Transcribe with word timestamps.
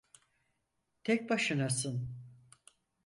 Tek 1.03 1.29
başınasın. 1.29 2.09